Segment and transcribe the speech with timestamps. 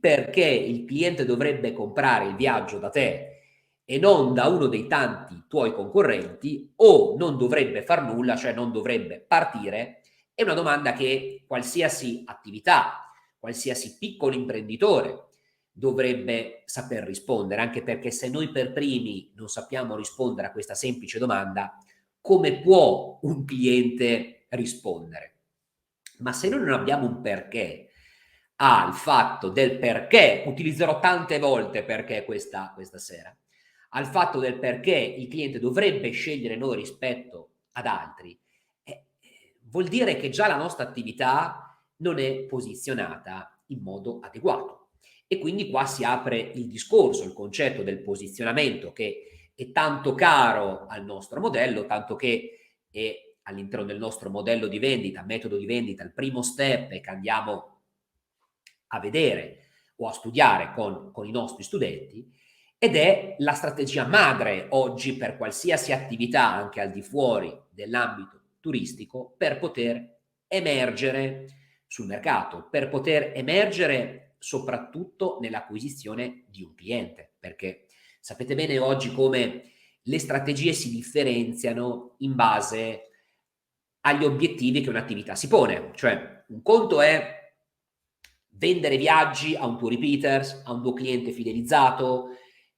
[0.00, 3.26] perché il cliente dovrebbe comprare il viaggio da te
[3.84, 8.72] e non da uno dei tanti tuoi concorrenti o non dovrebbe far nulla, cioè non
[8.72, 10.00] dovrebbe partire,
[10.32, 15.26] è una domanda che qualsiasi attività, qualsiasi piccolo imprenditore
[15.72, 21.18] dovrebbe saper rispondere, anche perché se noi per primi non sappiamo rispondere a questa semplice
[21.18, 21.76] domanda,
[22.20, 25.34] come può un cliente rispondere?
[26.18, 27.89] Ma se noi non abbiamo un perché
[28.62, 33.34] al fatto del perché, utilizzerò tante volte perché questa, questa sera,
[33.90, 38.38] al fatto del perché il cliente dovrebbe scegliere noi rispetto ad altri,
[38.82, 39.06] eh,
[39.62, 44.88] vuol dire che già la nostra attività non è posizionata in modo adeguato.
[45.26, 50.86] E quindi qua si apre il discorso, il concetto del posizionamento che è tanto caro
[50.86, 53.14] al nostro modello, tanto che è
[53.44, 57.79] all'interno del nostro modello di vendita, metodo di vendita, il primo step è che andiamo
[58.92, 59.64] a vedere
[59.96, 62.32] o a studiare con, con i nostri studenti
[62.78, 69.34] ed è la strategia madre oggi per qualsiasi attività anche al di fuori dell'ambito turistico
[69.36, 71.46] per poter emergere
[71.86, 77.86] sul mercato, per poter emergere soprattutto nell'acquisizione di un cliente, perché
[78.20, 83.10] sapete bene oggi come le strategie si differenziano in base
[84.00, 85.90] agli obiettivi che un'attività si pone.
[85.94, 87.39] Cioè, un conto è
[88.60, 92.28] vendere viaggi a un tuo repeaters, a un tuo cliente fidelizzato,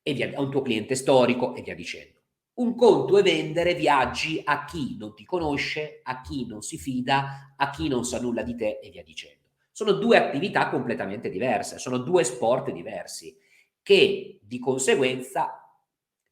[0.04, 2.20] via, a un tuo cliente storico e via dicendo.
[2.54, 7.54] Un conto è vendere viaggi a chi non ti conosce, a chi non si fida,
[7.56, 9.40] a chi non sa nulla di te e via dicendo.
[9.72, 13.36] Sono due attività completamente diverse, sono due sport diversi
[13.82, 15.66] che di conseguenza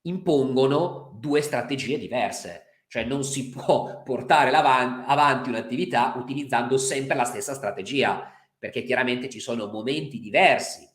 [0.02, 2.66] impongono due strategie diverse.
[2.86, 8.30] Cioè non si può portare avanti un'attività utilizzando sempre la stessa strategia,
[8.60, 10.86] perché chiaramente ci sono momenti diversi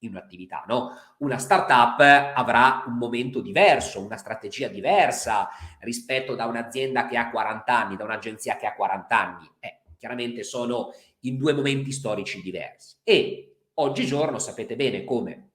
[0.00, 0.90] in un'attività, no?
[1.18, 5.48] Una startup avrà un momento diverso, una strategia diversa
[5.80, 9.50] rispetto da un'azienda che ha 40 anni, da un'agenzia che ha 40 anni.
[9.60, 12.96] Eh, chiaramente sono in due momenti storici diversi.
[13.02, 15.50] E oggigiorno sapete bene come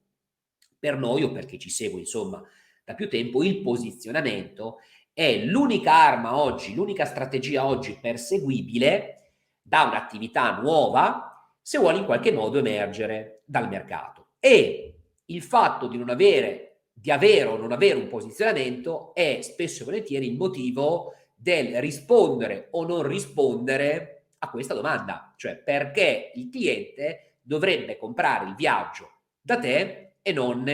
[0.79, 2.41] per noi o per chi ci segue insomma
[2.83, 4.79] da più tempo il posizionamento
[5.13, 11.32] è l'unica arma oggi, l'unica strategia oggi perseguibile da un'attività nuova
[11.63, 14.27] se vuole in qualche modo emergere dal mercato.
[14.39, 19.81] E il fatto di non avere, di avere o non avere un posizionamento è spesso
[19.81, 26.49] e volentieri il motivo del rispondere o non rispondere a questa domanda, cioè perché il
[26.49, 29.09] cliente dovrebbe comprare il viaggio
[29.41, 30.65] da te e non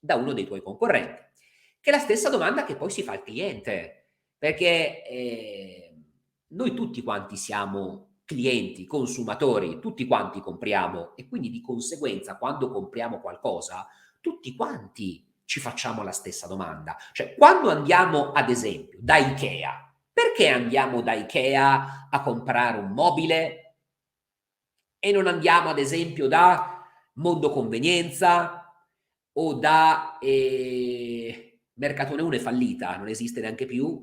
[0.00, 1.22] da uno dei tuoi concorrenti.
[1.80, 5.94] Che è la stessa domanda che poi si fa al cliente, perché eh,
[6.48, 13.20] noi tutti quanti siamo clienti, consumatori, tutti quanti compriamo e quindi di conseguenza quando compriamo
[13.20, 13.86] qualcosa,
[14.20, 16.96] tutti quanti ci facciamo la stessa domanda.
[17.12, 23.76] Cioè, quando andiamo ad esempio da Ikea, perché andiamo da Ikea a comprare un mobile
[24.98, 26.82] e non andiamo ad esempio da
[27.14, 28.72] Mondo Convenienza
[29.32, 34.00] o da eh, Mercatone 1 è fallita, non esiste neanche più,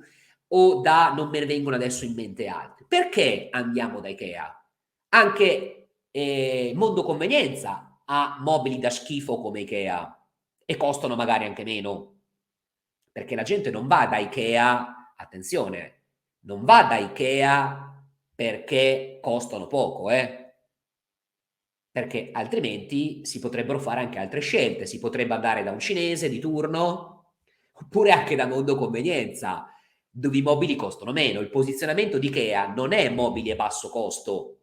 [0.54, 2.81] o da non me ne vengono adesso in mente altri.
[2.92, 4.68] Perché andiamo da Ikea?
[5.14, 10.28] Anche eh, Mondo Convenienza ha mobili da schifo come Ikea
[10.66, 12.24] e costano magari anche meno,
[13.10, 16.02] perché la gente non va da Ikea, attenzione,
[16.42, 18.04] non va da Ikea
[18.36, 20.56] perché costano poco, eh?
[21.90, 26.40] perché altrimenti si potrebbero fare anche altre scelte, si potrebbe andare da un cinese di
[26.40, 27.36] turno
[27.72, 29.71] oppure anche da Mondo Convenienza,
[30.12, 31.40] dove i mobili costano meno.
[31.40, 34.58] Il posizionamento di Ikea non è mobili a basso costo.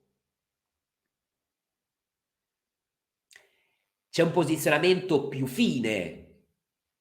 [4.11, 6.25] C'è un posizionamento più fine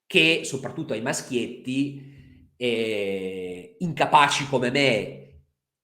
[0.05, 5.41] che soprattutto ai maschietti eh, incapaci come me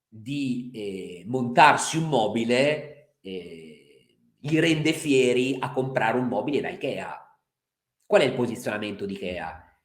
[0.07, 4.07] di eh, montarsi un mobile, eh,
[4.40, 7.39] li rende fieri a comprare un mobile da Ikea.
[8.06, 9.80] Qual è il posizionamento di Ikea?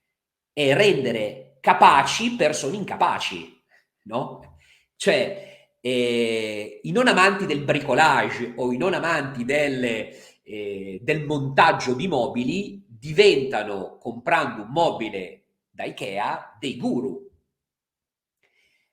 [0.53, 3.63] È rendere capaci persone incapaci,
[4.05, 4.57] no?
[4.97, 5.49] Cioè,
[5.81, 12.09] eh, i non amanti del bricolage o i non amanti delle, eh, del montaggio di
[12.09, 17.27] mobili diventano, comprando un mobile da Ikea dei guru.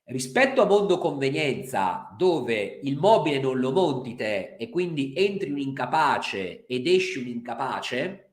[0.04, 5.58] Rispetto a mondo convenienza, dove il mobile non lo monti te e quindi entri un
[5.58, 8.25] incapace ed esci un incapace,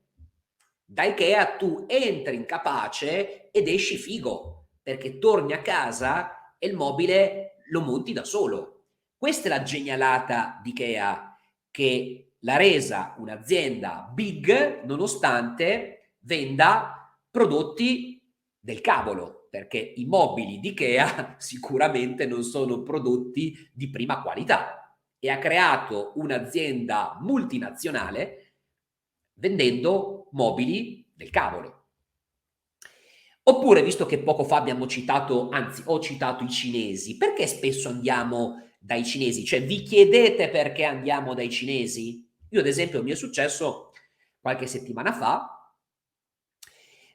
[0.94, 7.64] da Ikea tu entri incapace ed esci figo, perché torni a casa e il mobile
[7.72, 8.90] lo monti da solo.
[9.18, 11.36] Questa è la genialata di Ikea
[11.72, 21.38] che l'ha resa un'azienda big nonostante venda prodotti del cavolo, perché i mobili di Ikea
[21.42, 28.44] sicuramente non sono prodotti di prima qualità e ha creato un'azienda multinazionale
[29.36, 31.86] vendendo mobili del cavolo.
[33.46, 38.70] Oppure, visto che poco fa abbiamo citato, anzi ho citato i cinesi, perché spesso andiamo
[38.80, 39.44] dai cinesi?
[39.44, 42.26] Cioè vi chiedete perché andiamo dai cinesi?
[42.50, 43.92] Io ad esempio mi è successo
[44.40, 45.74] qualche settimana fa,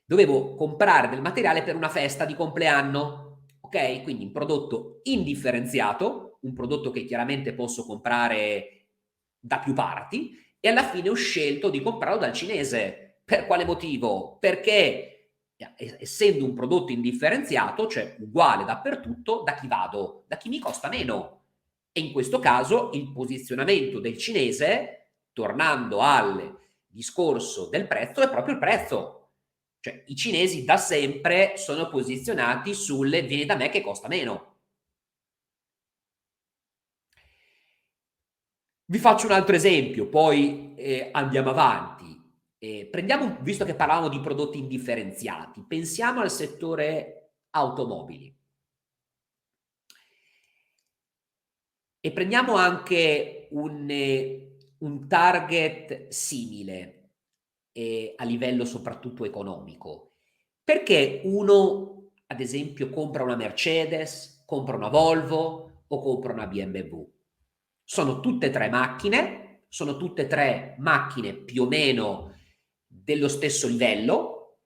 [0.05, 4.03] dovevo comprare del materiale per una festa di compleanno, ok?
[4.03, 8.89] Quindi un prodotto indifferenziato, un prodotto che chiaramente posso comprare
[9.39, 13.08] da più parti e alla fine ho scelto di comprarlo dal cinese.
[13.29, 14.39] Per quale motivo?
[14.39, 15.33] Perché
[15.77, 20.25] essendo un prodotto indifferenziato, cioè uguale dappertutto, da chi vado?
[20.27, 21.43] Da chi mi costa meno.
[21.93, 28.55] E in questo caso il posizionamento del cinese, tornando al discorso del prezzo, è proprio
[28.55, 29.33] il prezzo.
[29.81, 34.57] Cioè i cinesi da sempre sono posizionati sulle vieni da me che costa meno.
[38.87, 41.98] Vi faccio un altro esempio, poi eh, andiamo avanti.
[42.61, 48.35] Eh, prendiamo, visto che parlavamo di prodotti indifferenziati, pensiamo al settore automobili.
[52.01, 57.11] E prendiamo anche un, eh, un target simile
[57.73, 60.15] eh, a livello soprattutto economico.
[60.65, 67.09] Perché uno, ad esempio, compra una Mercedes, compra una Volvo o compra una BMW?
[67.85, 72.37] Sono tutte e tre macchine, sono tutte e tre macchine più o meno
[72.89, 74.61] dello stesso livello,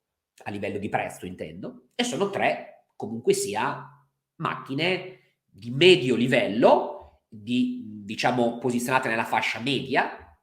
[0.44, 3.84] a livello di prezzo intendo, e sono tre comunque sia
[4.36, 10.38] macchine di medio livello, di, diciamo posizionate nella fascia media,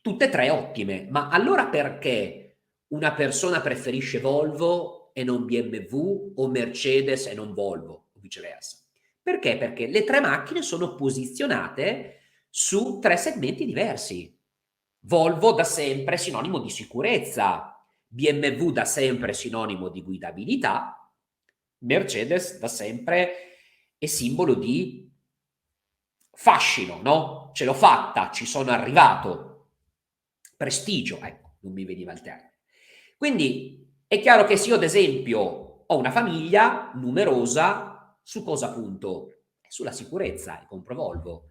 [0.00, 1.06] tutte e tre ottime.
[1.10, 8.10] Ma allora perché una persona preferisce Volvo e non BMW o Mercedes e non Volvo
[8.12, 8.78] o viceversa?
[9.20, 9.58] Perché?
[9.58, 14.37] Perché le tre macchine sono posizionate su tre segmenti diversi.
[15.08, 21.10] Volvo da sempre sinonimo di sicurezza, BMW da sempre sinonimo di guidabilità,
[21.78, 23.34] Mercedes da sempre
[23.96, 25.10] è simbolo di
[26.30, 27.50] fascino, no?
[27.54, 29.70] Ce l'ho fatta, ci sono arrivato,
[30.54, 32.58] prestigio, ecco, non mi veniva il termine.
[33.16, 39.44] Quindi è chiaro che se io ad esempio ho una famiglia numerosa, su cosa punto?
[39.66, 41.47] Sulla sicurezza e compro Volvo.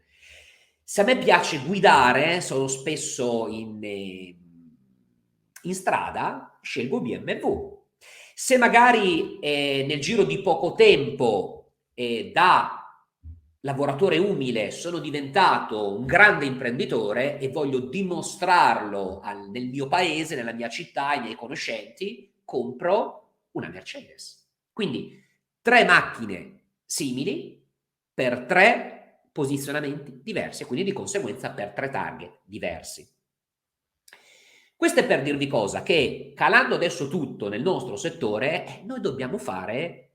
[0.89, 4.33] Se a me piace guidare, sono spesso in, eh,
[5.63, 7.77] in strada, scelgo BMW.
[8.33, 12.89] Se magari eh, nel giro di poco tempo eh, da
[13.59, 20.53] lavoratore umile sono diventato un grande imprenditore e voglio dimostrarlo al, nel mio paese, nella
[20.53, 24.47] mia città, ai miei conoscenti, compro una Mercedes.
[24.71, 25.21] Quindi
[25.61, 27.61] tre macchine simili
[28.13, 28.96] per tre
[29.37, 33.07] posizionamenti diversi e quindi di conseguenza per tre target diversi.
[34.75, 35.83] Questo è per dirvi cosa?
[35.83, 40.13] Che calando adesso tutto nel nostro settore, eh, noi dobbiamo fare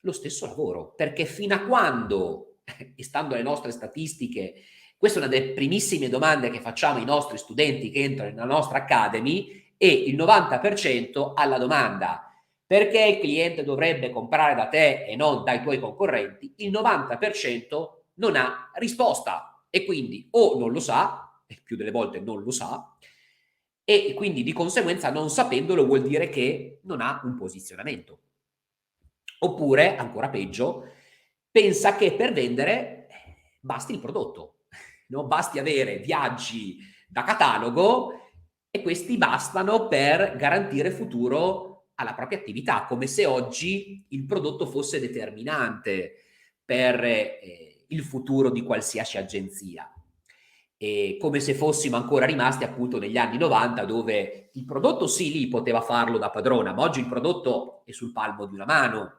[0.00, 2.58] lo stesso lavoro, perché fino a quando,
[2.96, 4.54] e stando alle nostre statistiche,
[4.96, 8.78] questa è una delle primissime domande che facciamo ai nostri studenti che entrano nella nostra
[8.78, 12.32] academy, e il 90% alla domanda
[12.66, 18.36] perché il cliente dovrebbe comprare da te e non dai tuoi concorrenti, il 90% non
[18.36, 22.96] ha risposta e quindi o non lo sa, e più delle volte non lo sa,
[23.84, 28.20] e quindi di conseguenza non sapendolo vuol dire che non ha un posizionamento.
[29.40, 30.92] Oppure, ancora peggio,
[31.50, 33.08] pensa che per vendere
[33.60, 34.60] basti il prodotto,
[35.08, 35.26] no?
[35.26, 36.78] basti avere viaggi
[37.08, 38.30] da catalogo
[38.70, 44.98] e questi bastano per garantire futuro alla propria attività, come se oggi il prodotto fosse
[44.98, 46.24] determinante
[46.64, 49.90] per eh, il futuro di qualsiasi agenzia.
[50.76, 55.48] E come se fossimo ancora rimasti appunto negli anni 90 dove il prodotto sì lì
[55.48, 59.14] poteva farlo da padrona, ma oggi il prodotto è sul palmo di una mano.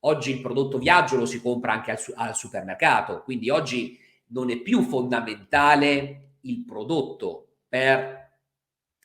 [0.00, 4.56] Oggi il prodotto viaggio lo si compra anche al, al supermercato, quindi oggi non è
[4.58, 8.24] più fondamentale il prodotto per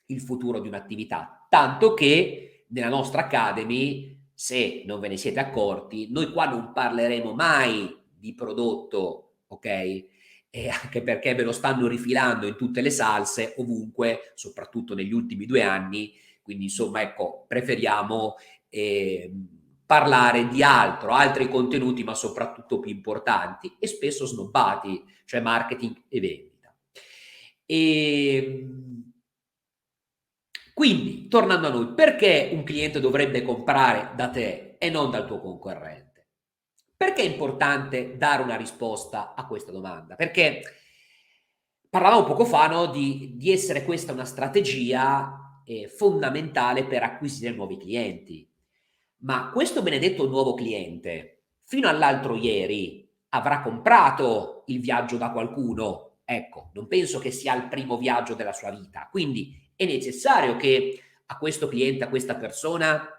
[0.07, 6.11] il futuro di un'attività, tanto che nella nostra Academy, se non ve ne siete accorti,
[6.11, 9.65] noi qua non parleremo mai di prodotto, ok?
[10.49, 15.45] E anche perché ve lo stanno rifilando in tutte le salse, ovunque, soprattutto negli ultimi
[15.45, 16.13] due anni.
[16.41, 18.35] Quindi, insomma, ecco, preferiamo
[18.69, 19.31] eh,
[19.85, 26.19] parlare di altro, altri contenuti, ma soprattutto più importanti e spesso snobbati, cioè marketing e
[26.19, 26.75] vendita.
[27.65, 29.11] E ehm,
[30.73, 35.39] quindi, tornando a noi, perché un cliente dovrebbe comprare da te e non dal tuo
[35.39, 36.10] concorrente?
[37.01, 40.13] Perché è importante dare una risposta a questa domanda?
[40.13, 40.61] Perché
[41.89, 47.77] parlavamo poco fa no, di, di, essere questa una strategia eh, fondamentale per acquisire nuovi
[47.77, 48.47] clienti.
[49.21, 56.17] Ma questo benedetto nuovo cliente, fino all'altro ieri, avrà comprato il viaggio da qualcuno.
[56.23, 59.07] Ecco, non penso che sia il primo viaggio della sua vita.
[59.09, 63.09] Quindi è necessario che a questo cliente, a questa persona,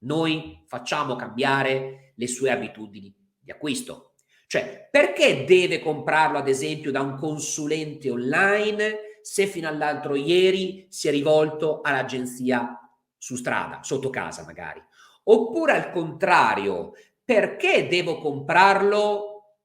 [0.00, 3.14] noi facciamo cambiare le sue abitudini
[3.50, 4.14] di acquisto.
[4.46, 11.08] Cioè, perché deve comprarlo, ad esempio, da un consulente online se fino all'altro ieri si
[11.08, 12.76] è rivolto all'agenzia
[13.16, 14.82] su strada, sotto casa magari?
[15.24, 16.92] Oppure al contrario,
[17.24, 19.58] perché devo comprarlo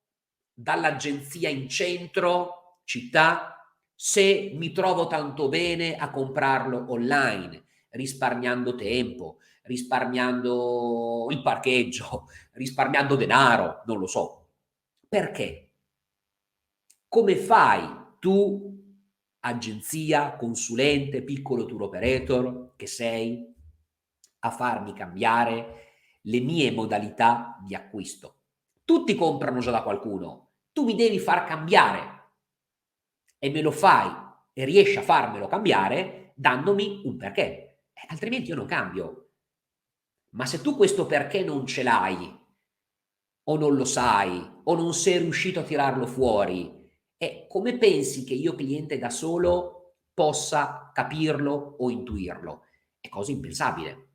[0.53, 3.59] dall'agenzia in centro, città,
[3.95, 7.65] se mi trovo tanto bene a comprarlo online,
[7.95, 14.49] risparmiando tempo, risparmiando il parcheggio, risparmiando denaro, non lo so.
[15.07, 15.69] Perché?
[17.07, 17.87] Come fai
[18.19, 18.73] tu,
[19.39, 23.53] agenzia, consulente, piccolo tour operator che sei,
[24.39, 25.83] a farmi cambiare
[26.21, 28.39] le mie modalità di acquisto?
[28.83, 32.13] Tutti comprano già da qualcuno, tu mi devi far cambiare
[33.39, 34.11] e me lo fai
[34.53, 37.64] e riesci a farmelo cambiare dandomi un perché,
[37.95, 39.29] eh, altrimenti io non cambio.
[40.31, 42.43] Ma se tu questo perché non ce l'hai,
[43.47, 46.83] o non lo sai, o non sei riuscito a tirarlo fuori,
[47.17, 52.63] e come pensi che io cliente da solo possa capirlo o intuirlo?
[52.99, 54.09] È cosa impensabile.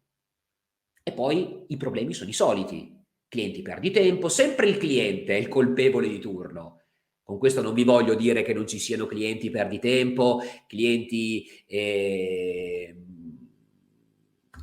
[1.03, 2.99] E poi i problemi sono i soliti.
[3.27, 6.81] Clienti perdi tempo, sempre il cliente è il colpevole di turno.
[7.23, 12.80] Con questo non vi voglio dire che non ci siano clienti perdi tempo, clienti eh,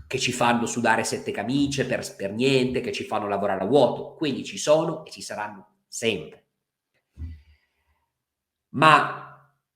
[0.08, 4.14] che ci fanno sudare sette camicie per, per niente, che ci fanno lavorare a vuoto.
[4.16, 6.46] Quelli ci sono e ci saranno sempre.
[8.70, 9.28] Ma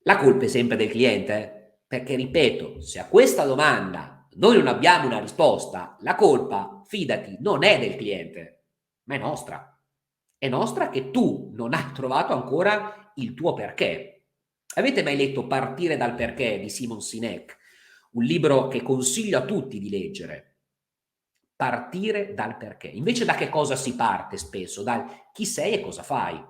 [0.03, 1.79] la colpa è sempre del cliente, eh?
[1.85, 7.63] perché ripeto, se a questa domanda noi non abbiamo una risposta, la colpa, fidati, non
[7.63, 8.65] è del cliente,
[9.03, 9.67] ma è nostra.
[10.37, 14.23] È nostra che tu non hai trovato ancora il tuo perché.
[14.75, 17.57] Avete mai letto Partire dal perché di Simon Sinek?
[18.11, 20.47] Un libro che consiglio a tutti di leggere.
[21.55, 22.87] Partire dal perché.
[22.87, 24.83] Invece da che cosa si parte spesso?
[24.83, 26.43] Dal chi sei e cosa fai.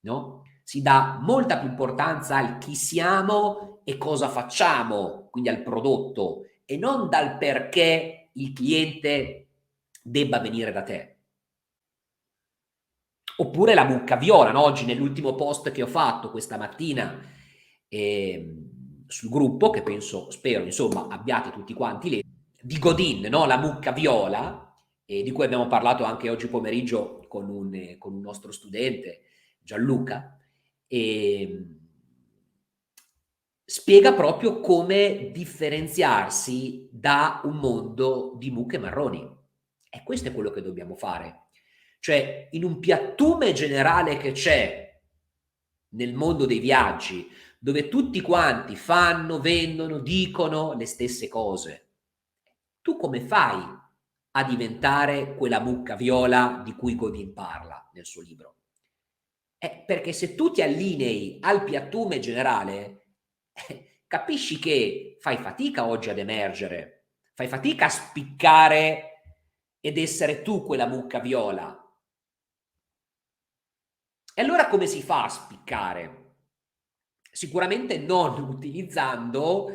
[0.00, 0.42] No?
[0.62, 6.76] Si dà molta più importanza al chi siamo e cosa facciamo, quindi al prodotto, e
[6.76, 9.48] non dal perché il cliente
[10.02, 11.14] debba venire da te.
[13.38, 14.62] Oppure la mucca viola, no?
[14.62, 17.20] oggi nell'ultimo post che ho fatto questa mattina,
[17.88, 18.66] eh,
[19.06, 22.28] sul gruppo, che penso, spero, insomma, abbiate tutti quanti letto,
[22.60, 23.46] di Godin, no?
[23.46, 28.20] la mucca viola, eh, di cui abbiamo parlato anche oggi pomeriggio con un, con un
[28.20, 29.22] nostro studente,
[29.62, 30.38] Gianluca,
[30.86, 31.66] e
[33.64, 39.34] spiega proprio come differenziarsi da un mondo di mucche marroni.
[39.88, 41.46] E questo è quello che dobbiamo fare.
[41.98, 45.00] Cioè, in un piattume generale che c'è
[45.90, 47.28] nel mondo dei viaggi,
[47.66, 51.88] dove tutti quanti fanno, vendono, dicono le stesse cose.
[52.80, 53.60] Tu come fai
[54.30, 58.58] a diventare quella mucca viola di cui Godin parla nel suo libro?
[59.58, 63.06] Eh, perché se tu ti allinei al piattume generale,
[63.68, 69.22] eh, capisci che fai fatica oggi ad emergere, fai fatica a spiccare
[69.80, 71.76] ed essere tu quella mucca viola.
[74.32, 76.25] E allora come si fa a spiccare?
[77.36, 79.70] Sicuramente non utilizzando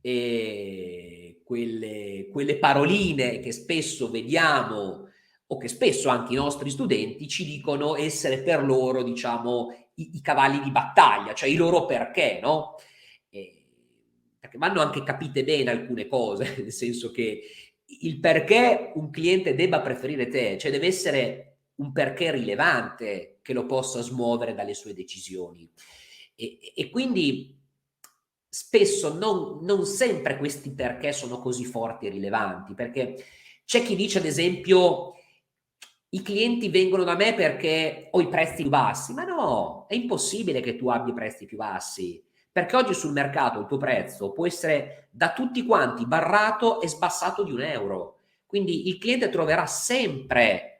[0.00, 5.08] eh, quelle, quelle paroline che spesso vediamo
[5.46, 10.20] o che spesso anche i nostri studenti ci dicono essere per loro, diciamo, i, i
[10.20, 12.80] cavalli di battaglia, cioè i loro perché, no?
[13.30, 13.62] Eh,
[14.40, 17.42] perché vanno anche capite bene alcune cose, nel senso che
[18.00, 23.66] il perché un cliente debba preferire te, cioè deve essere un perché rilevante che lo
[23.66, 25.70] possa smuovere dalle sue decisioni.
[26.34, 27.60] E, e quindi
[28.48, 33.16] spesso non, non sempre questi perché sono così forti e rilevanti, perché
[33.64, 35.14] c'è chi dice ad esempio
[36.10, 40.60] i clienti vengono da me perché ho i prezzi più bassi, ma no, è impossibile
[40.60, 42.22] che tu abbia i prezzi più bassi,
[42.52, 47.42] perché oggi sul mercato il tuo prezzo può essere da tutti quanti barrato e sbassato
[47.42, 48.20] di un euro.
[48.46, 50.73] Quindi il cliente troverà sempre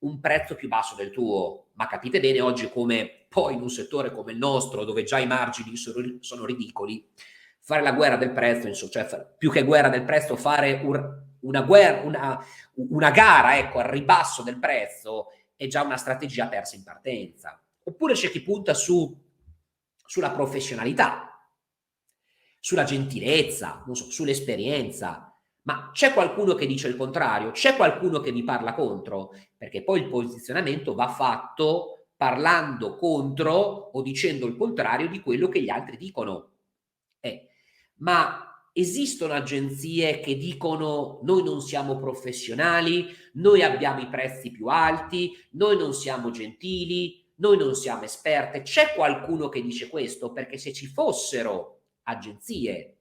[0.00, 4.12] un prezzo più basso del tuo, ma capite bene oggi come poi in un settore
[4.12, 7.08] come il nostro, dove già i margini sono, ridicoli,
[7.60, 11.62] fare la guerra del prezzo, insomma, cioè più che guerra del prezzo, fare un, una,
[11.62, 16.82] guerra, una, una gara ecco, al ribasso del prezzo è già una strategia persa in
[16.82, 17.62] partenza.
[17.84, 19.14] Oppure c'è chi punta su,
[20.06, 21.38] sulla professionalità,
[22.58, 25.29] sulla gentilezza, so, sull'esperienza,
[25.62, 30.00] ma c'è qualcuno che dice il contrario, c'è qualcuno che vi parla contro, perché poi
[30.00, 33.52] il posizionamento va fatto parlando contro
[33.92, 36.50] o dicendo il contrario di quello che gli altri dicono.
[37.20, 37.48] Eh,
[37.96, 45.32] ma esistono agenzie che dicono noi non siamo professionali, noi abbiamo i prezzi più alti,
[45.52, 48.62] noi non siamo gentili, noi non siamo esperte.
[48.62, 50.32] C'è qualcuno che dice questo?
[50.32, 52.98] Perché se ci fossero agenzie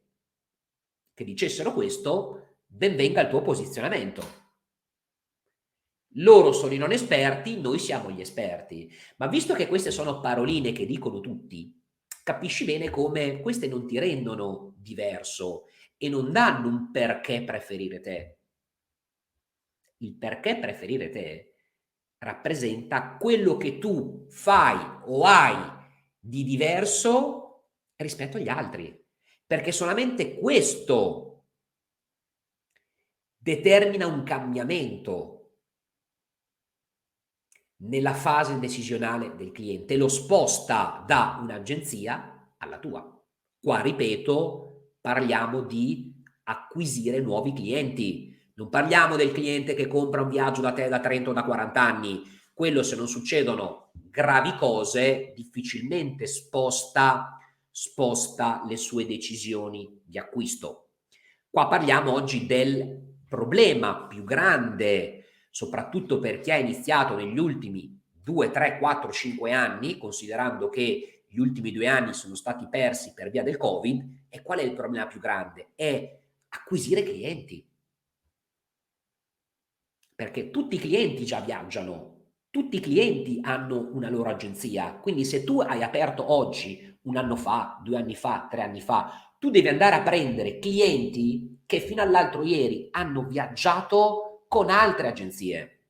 [1.14, 4.48] che dicessero questo, ben venga il tuo posizionamento.
[6.14, 8.92] Loro sono i non esperti, noi siamo gli esperti.
[9.18, 11.76] Ma visto che queste sono paroline che dicono tutti,
[12.24, 15.66] capisci bene come queste non ti rendono diverso
[15.98, 18.38] e non danno un perché preferire te.
[19.98, 21.56] Il perché preferire te
[22.20, 25.56] rappresenta quello che tu fai o hai
[26.20, 27.66] di diverso
[27.98, 28.98] rispetto agli altri,
[29.46, 31.29] perché solamente questo
[33.40, 35.36] determina un cambiamento
[37.82, 43.18] nella fase decisionale del cliente, lo sposta da un'agenzia alla tua.
[43.62, 48.36] Qua, ripeto, parliamo di acquisire nuovi clienti.
[48.56, 51.82] Non parliamo del cliente che compra un viaggio da te da 30 o da 40
[51.82, 52.22] anni.
[52.54, 57.38] Quello se non succedono gravi cose, difficilmente sposta,
[57.72, 60.90] sposta le sue decisioni di acquisto.
[61.50, 65.20] Qua parliamo oggi del problema più grande
[65.50, 71.40] soprattutto per chi ha iniziato negli ultimi 2, 3, 4, 5 anni, considerando che gli
[71.40, 75.08] ultimi due anni sono stati persi per via del Covid, e qual è il problema
[75.08, 75.72] più grande?
[75.76, 76.20] È
[76.50, 77.66] acquisire clienti.
[80.16, 82.18] Perché tutti i clienti già viaggiano,
[82.50, 87.36] tutti i clienti hanno una loro agenzia, quindi se tu hai aperto oggi, un anno
[87.36, 92.02] fa, due anni fa, tre anni fa, tu devi andare a prendere clienti che fino
[92.02, 95.84] all'altro ieri hanno viaggiato con altre agenzie.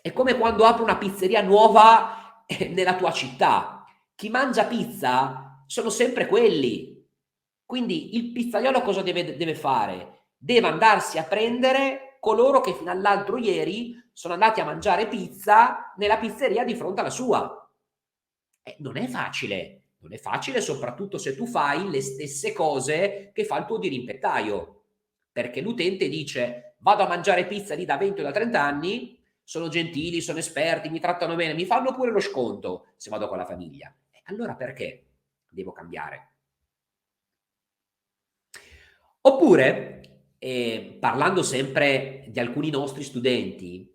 [0.00, 3.84] È come quando apri una pizzeria nuova eh, nella tua città.
[4.14, 7.06] Chi mangia pizza sono sempre quelli.
[7.66, 10.28] Quindi il pizzaiolo cosa deve, deve fare?
[10.38, 16.16] Deve andarsi a prendere coloro che fino all'altro ieri sono andati a mangiare pizza nella
[16.16, 17.70] pizzeria di fronte alla sua.
[18.62, 19.82] Eh, non è facile.
[20.06, 24.84] Non è facile soprattutto se tu fai le stesse cose che fa il tuo dirimpettaio.
[25.32, 29.66] Perché l'utente dice vado a mangiare pizza lì da 20 o da 30 anni, sono
[29.66, 33.44] gentili, sono esperti, mi trattano bene, mi fanno pure lo sconto se vado con la
[33.44, 33.92] famiglia.
[34.26, 35.06] Allora perché
[35.48, 36.30] devo cambiare?
[39.22, 43.92] Oppure, eh, parlando sempre di alcuni nostri studenti,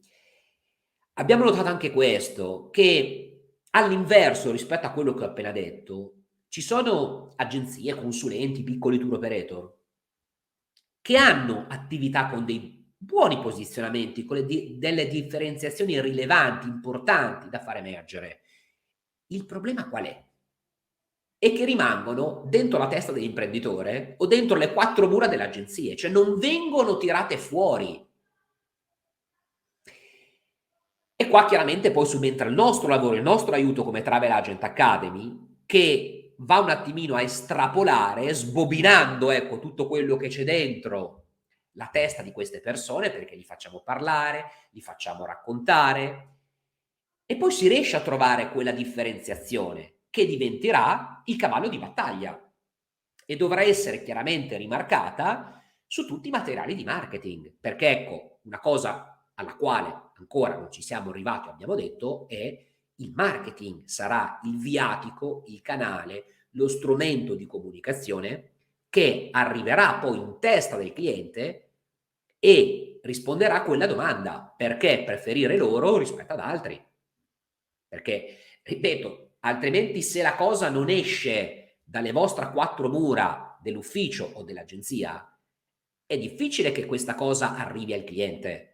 [1.13, 3.30] abbiamo notato anche questo, che
[3.71, 9.79] all'inverso rispetto a quello che ho appena detto, ci sono agenzie, consulenti, piccoli tour operator
[11.01, 17.77] che hanno attività con dei buoni posizionamenti, con di- delle differenziazioni rilevanti, importanti da far
[17.77, 18.41] emergere.
[19.27, 20.23] Il problema qual è?
[21.39, 26.11] È che rimangono dentro la testa dell'imprenditore o dentro le quattro mura delle agenzie, cioè
[26.11, 28.07] non vengono tirate fuori.
[31.15, 35.59] E qua chiaramente poi subentra il nostro lavoro, il nostro aiuto come Travel Agent Academy,
[35.65, 41.19] che va un attimino a estrapolare, sbobinando ecco, tutto quello che c'è dentro
[41.75, 46.27] la testa di queste persone perché li facciamo parlare, li facciamo raccontare
[47.25, 52.37] e poi si riesce a trovare quella differenziazione che diventerà il cavallo di battaglia
[53.25, 59.29] e dovrà essere chiaramente rimarcata su tutti i materiali di marketing, perché ecco, una cosa
[59.35, 65.43] alla quale ancora non ci siamo arrivati, abbiamo detto, è il marketing sarà il viatico,
[65.47, 68.49] il canale, lo strumento di comunicazione
[68.89, 71.69] che arriverà poi in testa del cliente
[72.37, 76.83] e risponderà a quella domanda, perché preferire loro rispetto ad altri?
[77.87, 85.25] Perché, ripeto, altrimenti se la cosa non esce dalle vostre quattro mura dell'ufficio o dell'agenzia,
[86.05, 88.70] è difficile che questa cosa arrivi al cliente.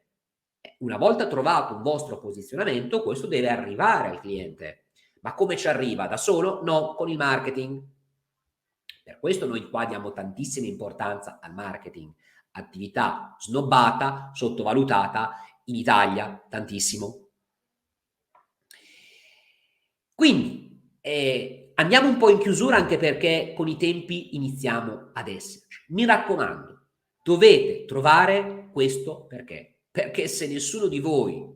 [0.77, 4.89] Una volta trovato un vostro posizionamento, questo deve arrivare al cliente.
[5.21, 6.07] Ma come ci arriva?
[6.07, 6.61] Da solo?
[6.63, 7.81] No, con il marketing.
[9.03, 12.13] Per questo noi qua diamo tantissima importanza al marketing,
[12.51, 15.31] attività snobbata, sottovalutata
[15.65, 17.29] in Italia tantissimo.
[20.13, 25.85] Quindi eh, andiamo un po' in chiusura anche perché con i tempi iniziamo ad esserci.
[25.89, 26.87] Mi raccomando,
[27.23, 29.76] dovete trovare questo perché.
[29.91, 31.55] Perché se nessuno di voi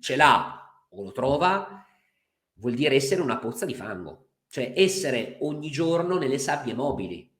[0.00, 1.86] ce l'ha o lo trova,
[2.54, 7.30] vuol dire essere una pozza di fango, cioè essere ogni giorno nelle sabbie mobili,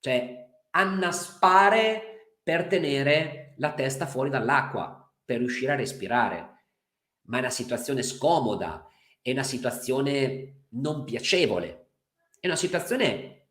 [0.00, 6.56] cioè annaspare per tenere la testa fuori dall'acqua, per riuscire a respirare.
[7.22, 8.88] Ma è una situazione scomoda,
[9.20, 11.90] è una situazione non piacevole,
[12.40, 13.48] è una situazione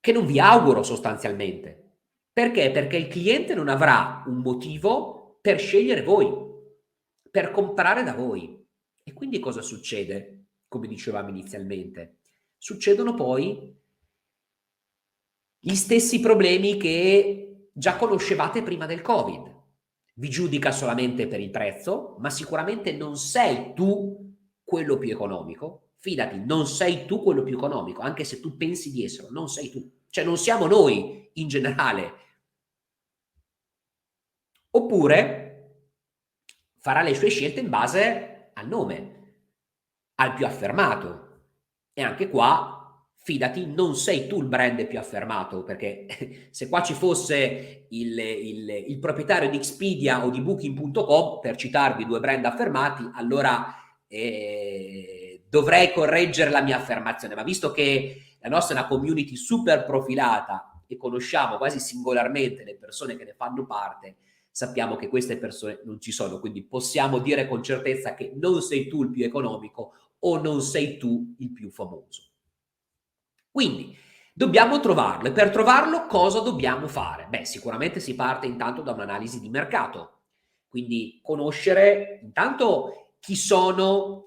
[0.00, 1.91] che non vi auguro sostanzialmente.
[2.32, 2.70] Perché?
[2.70, 6.30] Perché il cliente non avrà un motivo per scegliere voi,
[7.30, 8.64] per comprare da voi.
[9.02, 10.46] E quindi cosa succede?
[10.68, 12.20] Come dicevamo inizialmente,
[12.56, 13.76] succedono poi
[15.58, 19.50] gli stessi problemi che già conoscevate prima del Covid.
[20.14, 25.90] Vi giudica solamente per il prezzo, ma sicuramente non sei tu quello più economico.
[25.98, 29.70] Fidati, non sei tu quello più economico, anche se tu pensi di esserlo, non sei
[29.70, 29.88] tu.
[30.12, 32.12] Cioè non siamo noi in generale.
[34.72, 35.84] Oppure
[36.78, 39.36] farà le sue scelte in base al nome,
[40.16, 41.44] al più affermato.
[41.94, 46.06] E anche qua fidati, non sei tu il brand più affermato, perché
[46.52, 52.04] se qua ci fosse il, il, il proprietario di Expedia o di Booking.com, per citarvi
[52.04, 53.74] due brand affermati, allora
[54.08, 59.84] eh, dovrei correggere la mia affermazione, ma visto che la nostra è una community super
[59.84, 64.16] profilata e conosciamo quasi singolarmente le persone che ne fanno parte,
[64.50, 68.88] sappiamo che queste persone non ci sono, quindi possiamo dire con certezza che non sei
[68.88, 72.30] tu il più economico o non sei tu il più famoso.
[73.50, 73.96] Quindi
[74.32, 77.26] dobbiamo trovarlo e per trovarlo cosa dobbiamo fare?
[77.28, 80.20] Beh, sicuramente si parte intanto da un'analisi di mercato,
[80.68, 84.26] quindi conoscere intanto chi sono,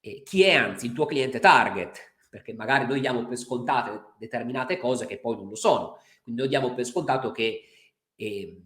[0.00, 4.78] eh, chi è anzi il tuo cliente target, perché magari noi diamo per scontate determinate
[4.78, 7.60] cose che poi non lo sono, quindi noi diamo per scontato che
[8.16, 8.62] eh,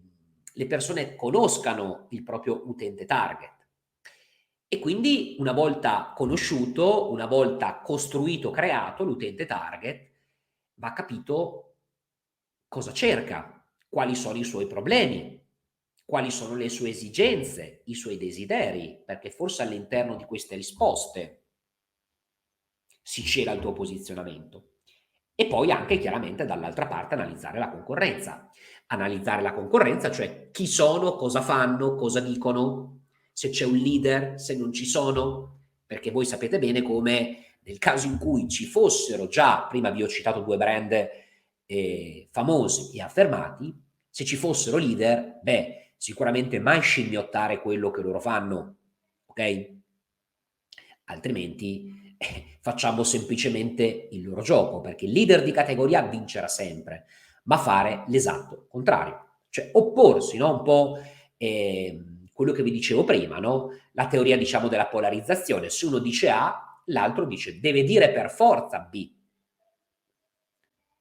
[0.53, 3.55] le persone conoscano il proprio utente target.
[4.69, 10.11] E quindi una volta conosciuto, una volta costruito, creato l'utente target,
[10.75, 11.75] va capito
[12.69, 15.45] cosa cerca, quali sono i suoi problemi,
[16.05, 21.36] quali sono le sue esigenze, i suoi desideri, perché forse all'interno di queste risposte
[23.07, 24.71] si cela il tuo posizionamento.
[25.33, 28.51] E poi anche chiaramente dall'altra parte analizzare la concorrenza.
[28.87, 34.57] Analizzare la concorrenza, cioè chi sono, cosa fanno, cosa dicono, se c'è un leader, se
[34.57, 39.67] non ci sono, perché voi sapete bene come nel caso in cui ci fossero già,
[39.69, 41.09] prima vi ho citato due brand
[41.65, 43.73] eh, famosi e affermati,
[44.09, 48.75] se ci fossero leader, beh, sicuramente mai scimmiottare quello che loro fanno,
[49.27, 49.75] ok?
[51.05, 52.06] Altrimenti
[52.61, 57.05] facciamo semplicemente il loro gioco, perché il leader di categoria vincerà sempre,
[57.43, 60.57] ma fare l'esatto contrario, cioè opporsi, no?
[60.57, 60.99] Un po'...
[61.37, 62.01] Eh,
[62.37, 63.71] quello che vi dicevo prima, no?
[63.93, 65.71] La teoria, diciamo, della polarizzazione.
[65.71, 69.11] Se uno dice A, l'altro dice deve dire per forza B.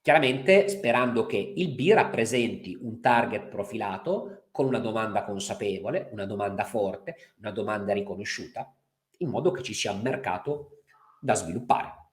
[0.00, 6.64] Chiaramente sperando che il B rappresenti un target profilato con una domanda consapevole, una domanda
[6.64, 8.74] forte, una domanda riconosciuta,
[9.18, 10.75] in modo che ci sia un mercato
[11.20, 12.05] da sviluppare.